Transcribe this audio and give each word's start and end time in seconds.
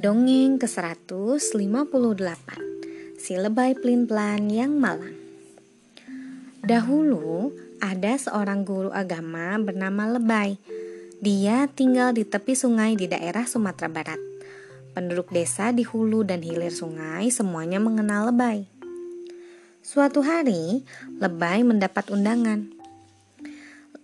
Dongeng 0.00 0.56
ke-158 0.56 2.48
Si 3.20 3.36
Lebay 3.36 3.76
Pelin-Pelan 3.76 4.48
yang 4.48 4.72
Malang. 4.72 5.12
Dahulu 6.64 7.52
ada 7.84 8.16
seorang 8.16 8.64
guru 8.64 8.88
agama 8.96 9.60
bernama 9.60 10.16
Lebay 10.16 10.56
Dia 11.20 11.68
tinggal 11.68 12.16
di 12.16 12.24
tepi 12.24 12.56
sungai 12.56 12.96
di 12.96 13.12
daerah 13.12 13.44
Sumatera 13.44 13.92
Barat. 13.92 14.16
Penduduk 14.96 15.36
desa 15.36 15.68
di 15.68 15.84
hulu 15.84 16.24
dan 16.24 16.40
hilir 16.40 16.72
sungai 16.72 17.28
semuanya 17.28 17.76
mengenal 17.76 18.32
Lebay 18.32 18.64
Suatu 19.84 20.24
hari, 20.24 20.80
Lebay 21.20 21.60
mendapat 21.60 22.08
undangan. 22.08 22.72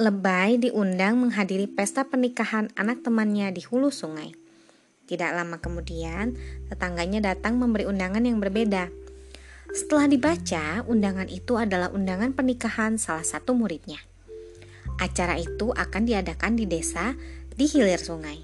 Lebay 0.00 0.56
diundang 0.56 1.20
menghadiri 1.20 1.68
pesta 1.68 2.08
pernikahan 2.08 2.72
anak 2.80 3.04
temannya 3.04 3.52
di 3.52 3.60
hulu 3.60 3.92
sungai. 3.92 4.40
Tidak 5.12 5.28
lama 5.36 5.60
kemudian, 5.60 6.32
tetangganya 6.72 7.20
datang 7.20 7.60
memberi 7.60 7.84
undangan 7.84 8.24
yang 8.24 8.40
berbeda. 8.40 8.88
Setelah 9.68 10.08
dibaca, 10.08 10.88
undangan 10.88 11.28
itu 11.28 11.60
adalah 11.60 11.92
undangan 11.92 12.32
pernikahan 12.32 12.96
salah 12.96 13.20
satu 13.20 13.52
muridnya. 13.52 14.00
Acara 14.96 15.36
itu 15.36 15.68
akan 15.68 16.08
diadakan 16.08 16.56
di 16.56 16.64
desa 16.64 17.12
di 17.52 17.68
hilir 17.68 18.00
sungai. 18.00 18.40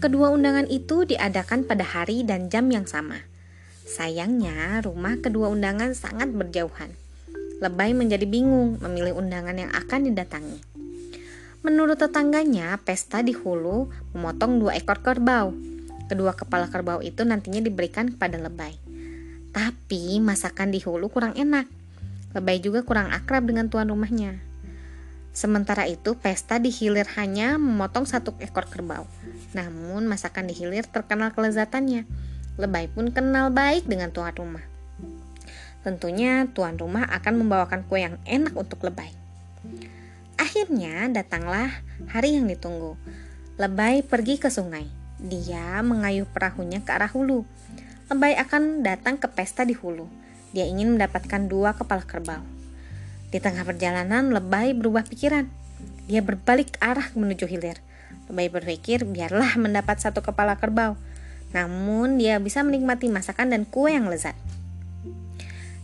Kedua 0.00 0.32
undangan 0.32 0.64
itu 0.64 1.04
diadakan 1.04 1.68
pada 1.68 1.84
hari 1.84 2.24
dan 2.24 2.48
jam 2.48 2.72
yang 2.72 2.88
sama. 2.88 3.20
Sayangnya, 3.84 4.80
rumah 4.80 5.20
kedua 5.20 5.52
undangan 5.52 5.92
sangat 5.92 6.32
berjauhan. 6.32 6.96
Lebay 7.60 7.92
menjadi 7.92 8.24
bingung 8.24 8.80
memilih 8.80 9.20
undangan 9.20 9.60
yang 9.60 9.68
akan 9.76 10.08
didatangi. 10.08 10.83
Menurut 11.64 11.96
tetangganya, 11.96 12.76
pesta 12.84 13.24
di 13.24 13.32
hulu 13.32 13.88
memotong 14.12 14.60
dua 14.60 14.76
ekor 14.76 15.00
kerbau. 15.00 15.56
Kedua 16.12 16.36
kepala 16.36 16.68
kerbau 16.68 17.00
itu 17.00 17.24
nantinya 17.24 17.64
diberikan 17.64 18.12
kepada 18.12 18.36
lebay. 18.36 18.76
Tapi 19.48 20.20
masakan 20.20 20.68
di 20.68 20.84
hulu 20.84 21.08
kurang 21.08 21.32
enak. 21.32 21.64
Lebay 22.36 22.60
juga 22.60 22.84
kurang 22.84 23.08
akrab 23.16 23.48
dengan 23.48 23.72
tuan 23.72 23.88
rumahnya. 23.88 24.36
Sementara 25.32 25.88
itu, 25.88 26.12
pesta 26.20 26.60
di 26.60 26.68
hilir 26.68 27.08
hanya 27.16 27.56
memotong 27.56 28.04
satu 28.04 28.36
ekor 28.44 28.68
kerbau. 28.68 29.08
Namun, 29.56 30.04
masakan 30.04 30.52
di 30.52 30.52
hilir 30.52 30.84
terkenal 30.84 31.32
kelezatannya. 31.32 32.04
Lebay 32.60 32.92
pun 32.92 33.08
kenal 33.08 33.48
baik 33.48 33.88
dengan 33.88 34.12
tuan 34.12 34.36
rumah. 34.36 34.62
Tentunya, 35.80 36.44
tuan 36.52 36.76
rumah 36.76 37.08
akan 37.08 37.40
membawakan 37.40 37.88
kue 37.88 38.04
yang 38.04 38.20
enak 38.28 38.52
untuk 38.52 38.84
lebay. 38.84 39.16
Akhirnya 40.54 41.10
datanglah 41.10 41.66
hari 42.14 42.38
yang 42.38 42.46
ditunggu. 42.46 42.94
Lebay 43.58 44.06
pergi 44.06 44.38
ke 44.38 44.54
sungai. 44.54 44.86
Dia 45.18 45.82
mengayuh 45.82 46.30
perahunya 46.30 46.78
ke 46.78 46.94
arah 46.94 47.10
hulu. 47.10 47.42
Lebay 48.06 48.38
akan 48.38 48.86
datang 48.86 49.18
ke 49.18 49.26
pesta 49.26 49.66
di 49.66 49.74
hulu. 49.74 50.06
Dia 50.54 50.62
ingin 50.70 50.94
mendapatkan 50.94 51.50
dua 51.50 51.74
kepala 51.74 52.06
kerbau. 52.06 52.38
Di 53.34 53.42
tengah 53.42 53.66
perjalanan, 53.66 54.30
Lebay 54.30 54.78
berubah 54.78 55.02
pikiran. 55.02 55.50
Dia 56.06 56.22
berbalik 56.22 56.78
arah 56.78 57.10
menuju 57.18 57.50
hilir. 57.50 57.82
Lebay 58.30 58.46
berpikir 58.46 59.02
biarlah 59.02 59.58
mendapat 59.58 60.06
satu 60.06 60.22
kepala 60.22 60.54
kerbau. 60.54 60.94
Namun 61.50 62.14
dia 62.14 62.38
bisa 62.38 62.62
menikmati 62.62 63.10
masakan 63.10 63.50
dan 63.50 63.66
kue 63.66 63.90
yang 63.90 64.06
lezat. 64.06 64.38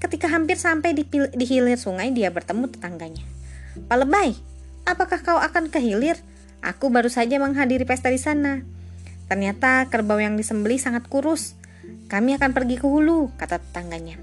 Ketika 0.00 0.32
hampir 0.32 0.56
sampai 0.56 0.96
di, 0.96 1.04
di 1.12 1.44
hilir 1.44 1.76
sungai, 1.76 2.16
dia 2.16 2.32
bertemu 2.32 2.72
tetangganya. 2.72 3.28
Pak 3.92 3.98
Lebay, 4.00 4.53
apakah 4.84 5.20
kau 5.20 5.36
akan 5.40 5.68
ke 5.72 5.80
hilir? 5.80 6.16
Aku 6.64 6.88
baru 6.88 7.12
saja 7.12 7.36
menghadiri 7.36 7.84
pesta 7.84 8.08
di 8.08 8.16
sana. 8.16 8.64
Ternyata 9.28 9.88
kerbau 9.88 10.20
yang 10.20 10.36
disembeli 10.36 10.80
sangat 10.80 11.08
kurus. 11.08 11.56
Kami 12.08 12.36
akan 12.36 12.52
pergi 12.56 12.80
ke 12.80 12.86
hulu, 12.88 13.32
kata 13.36 13.60
tetangganya. 13.60 14.20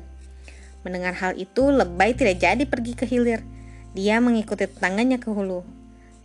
Mendengar 0.81 1.13
hal 1.17 1.37
itu, 1.37 1.69
Lebay 1.69 2.17
tidak 2.17 2.41
jadi 2.41 2.63
pergi 2.65 2.93
ke 2.97 3.05
hilir. 3.05 3.45
Dia 3.93 4.17
mengikuti 4.17 4.65
tetangganya 4.65 5.21
ke 5.21 5.29
hulu. 5.29 5.61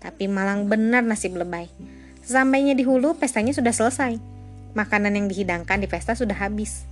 Tapi 0.01 0.29
malang 0.29 0.69
benar 0.69 1.05
nasib 1.05 1.37
Lebay. 1.37 1.69
Sesampainya 2.25 2.73
di 2.73 2.85
hulu, 2.85 3.17
pestanya 3.21 3.53
sudah 3.53 3.73
selesai. 3.73 4.17
Makanan 4.73 5.17
yang 5.17 5.27
dihidangkan 5.29 5.81
di 5.81 5.89
pesta 5.89 6.17
sudah 6.17 6.37
habis. 6.37 6.89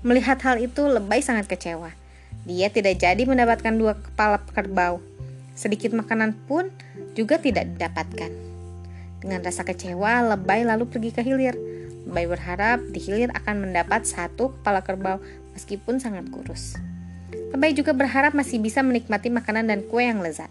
Melihat 0.00 0.40
hal 0.44 0.60
itu, 0.60 0.88
Lebay 0.88 1.20
sangat 1.20 1.48
kecewa. 1.48 1.92
Dia 2.48 2.72
tidak 2.72 3.00
jadi 3.00 3.22
mendapatkan 3.28 3.76
dua 3.76 4.00
kepala 4.00 4.40
kerbau. 4.52 5.04
Sedikit 5.52 5.92
makanan 5.92 6.36
pun 6.48 6.72
juga 7.12 7.36
tidak 7.36 7.68
didapatkan. 7.76 8.32
Dengan 9.22 9.40
rasa 9.44 9.62
kecewa, 9.62 10.34
Lebay 10.34 10.66
lalu 10.66 10.90
pergi 10.90 11.10
ke 11.14 11.22
hilir. 11.22 11.54
Lebay 12.08 12.26
berharap 12.26 12.82
di 12.90 12.98
hilir 12.98 13.30
akan 13.30 13.68
mendapat 13.68 14.02
satu 14.02 14.50
kepala 14.58 14.82
kerbau 14.82 15.22
meskipun 15.54 16.02
sangat 16.02 16.26
kurus. 16.34 16.74
Lebay 17.54 17.76
juga 17.76 17.94
berharap 17.94 18.34
masih 18.34 18.58
bisa 18.58 18.82
menikmati 18.82 19.30
makanan 19.30 19.70
dan 19.70 19.80
kue 19.86 20.02
yang 20.02 20.18
lezat. 20.18 20.50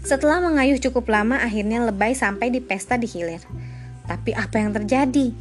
Setelah 0.00 0.40
mengayuh 0.40 0.80
cukup 0.80 1.10
lama, 1.12 1.36
akhirnya 1.36 1.84
Lebay 1.84 2.16
sampai 2.16 2.48
di 2.48 2.64
pesta 2.64 2.96
di 2.96 3.04
hilir. 3.04 3.44
Tapi 4.08 4.32
apa 4.32 4.56
yang 4.56 4.72
terjadi? 4.72 5.36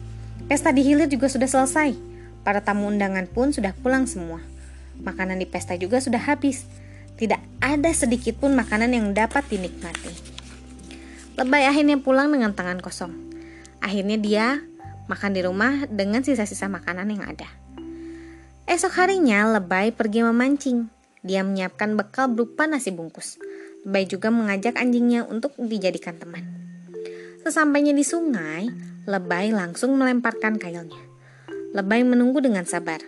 Pesta 0.51 0.75
di 0.75 0.83
hilir 0.83 1.07
juga 1.07 1.31
sudah 1.31 1.47
selesai. 1.47 1.95
Para 2.43 2.59
tamu 2.59 2.91
undangan 2.91 3.23
pun 3.31 3.55
sudah 3.55 3.71
pulang 3.79 4.03
semua. 4.03 4.43
Makanan 4.99 5.39
di 5.39 5.47
pesta 5.47 5.79
juga 5.79 6.03
sudah 6.03 6.19
habis. 6.19 6.67
Tidak 7.17 7.41
ada 7.59 7.91
sedikit 7.97 8.37
pun 8.37 8.53
makanan 8.53 8.93
yang 8.93 9.11
dapat 9.17 9.49
dinikmati. 9.49 10.13
Lebay 11.37 11.69
akhirnya 11.69 11.97
pulang 12.01 12.29
dengan 12.29 12.53
tangan 12.53 12.81
kosong. 12.81 13.13
Akhirnya 13.81 14.17
dia 14.17 14.45
makan 15.09 15.33
di 15.33 15.41
rumah 15.41 15.85
dengan 15.89 16.21
sisa-sisa 16.21 16.69
makanan 16.69 17.09
yang 17.09 17.25
ada. 17.25 17.49
Esok 18.67 18.93
harinya, 18.99 19.47
Lebay 19.57 19.95
pergi 19.95 20.21
memancing. 20.27 20.91
Dia 21.23 21.41
menyiapkan 21.41 21.95
bekal 21.97 22.29
berupa 22.29 22.67
nasi 22.67 22.91
bungkus. 22.93 23.39
Lebay 23.87 24.05
juga 24.05 24.27
mengajak 24.27 24.75
anjingnya 24.75 25.23
untuk 25.25 25.55
dijadikan 25.55 26.19
teman. 26.19 26.43
Sesampainya 27.41 27.95
di 27.95 28.03
sungai, 28.03 28.67
Lebay 29.07 29.55
langsung 29.55 29.95
melemparkan 29.95 30.59
kailnya. 30.59 30.99
Lebay 31.71 32.03
menunggu 32.03 32.43
dengan 32.43 32.67
sabar. 32.67 32.99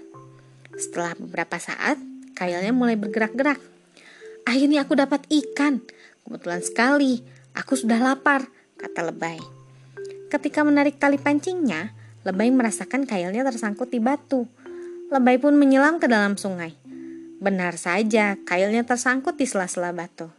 Setelah 0.79 1.17
beberapa 1.19 1.59
saat, 1.59 1.99
kailnya 2.39 2.71
mulai 2.71 2.95
bergerak-gerak. 2.95 3.59
Akhirnya 4.49 4.81
aku 4.81 4.97
dapat 4.97 5.29
ikan. 5.29 5.85
Kebetulan 6.25 6.65
sekali, 6.65 7.21
aku 7.53 7.77
sudah 7.77 8.01
lapar, 8.01 8.49
kata 8.81 9.05
lebay. 9.13 9.37
Ketika 10.33 10.65
menarik 10.65 10.97
tali 10.97 11.21
pancingnya, 11.21 11.93
lebay 12.25 12.49
merasakan 12.49 13.05
kailnya 13.05 13.45
tersangkut 13.45 13.93
di 13.93 14.01
batu. 14.01 14.49
Lebay 15.13 15.37
pun 15.37 15.53
menyelam 15.53 16.01
ke 16.01 16.09
dalam 16.09 16.33
sungai. 16.33 16.73
Benar 17.37 17.77
saja, 17.77 18.41
kailnya 18.41 18.81
tersangkut 18.89 19.37
di 19.37 19.45
sela-sela 19.45 19.93
batu. 19.93 20.33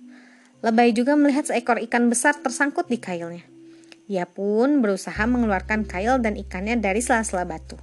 Lebay 0.67 0.91
juga 0.91 1.15
melihat 1.15 1.47
seekor 1.47 1.79
ikan 1.87 2.11
besar 2.11 2.35
tersangkut 2.35 2.91
di 2.91 2.99
kailnya. 2.99 3.47
Dia 4.11 4.27
pun 4.27 4.83
berusaha 4.83 5.23
mengeluarkan 5.23 5.87
kail 5.87 6.19
dan 6.19 6.35
ikannya 6.35 6.83
dari 6.83 6.99
sela-sela 6.99 7.47
batu. 7.47 7.79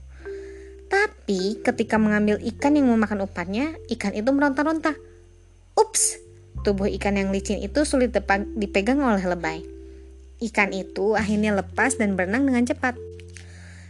Tapi 0.92 1.64
ketika 1.64 1.96
mengambil 1.96 2.36
ikan 2.52 2.76
yang 2.76 2.92
memakan 2.92 3.24
umpannya, 3.24 3.80
ikan 3.96 4.12
itu 4.12 4.28
meronta-ronta. 4.28 5.07
Tubuh 6.68 6.92
ikan 7.00 7.16
yang 7.16 7.32
licin 7.32 7.64
itu 7.64 7.88
sulit 7.88 8.12
dipegang 8.60 9.00
oleh 9.00 9.24
lebay. 9.24 9.64
Ikan 10.44 10.76
itu 10.76 11.16
akhirnya 11.16 11.56
lepas 11.56 11.96
dan 11.96 12.20
berenang 12.20 12.44
dengan 12.44 12.68
cepat. 12.68 13.00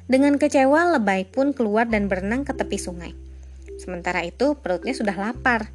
Dengan 0.05 0.37
kecewa, 0.37 0.93
lebay 0.93 1.25
pun 1.25 1.57
keluar 1.57 1.89
dan 1.89 2.05
berenang 2.05 2.45
ke 2.45 2.53
tepi 2.53 2.77
sungai. 2.77 3.17
Sementara 3.81 4.21
itu, 4.21 4.53
perutnya 4.61 4.93
sudah 4.93 5.17
lapar. 5.17 5.73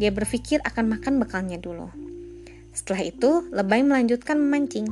Dia 0.00 0.08
berpikir 0.08 0.64
akan 0.64 0.96
makan 0.96 1.20
bekalnya 1.20 1.60
dulu. 1.60 1.92
Setelah 2.72 3.04
itu, 3.04 3.44
lebay 3.52 3.84
melanjutkan 3.84 4.40
memancing. 4.40 4.88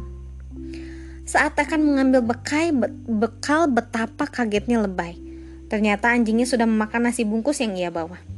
Saat 1.24 1.56
akan 1.56 1.88
mengambil 1.88 2.20
bekal, 2.20 2.76
bekal 3.08 3.64
betapa 3.72 4.28
kagetnya 4.28 4.84
lebay. 4.84 5.16
Ternyata 5.72 6.12
anjingnya 6.12 6.44
sudah 6.44 6.68
memakan 6.68 7.08
nasi 7.08 7.24
bungkus 7.24 7.64
yang 7.64 7.72
ia 7.80 7.88
bawa. 7.88 8.35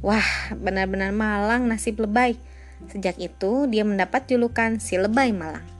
Wah, 0.00 0.24
benar-benar 0.56 1.12
malang 1.12 1.68
nasib 1.68 2.00
lebay. 2.00 2.40
Sejak 2.88 3.20
itu, 3.20 3.68
dia 3.68 3.84
mendapat 3.84 4.24
julukan 4.24 4.80
si 4.80 4.96
lebay 4.96 5.36
malang. 5.36 5.79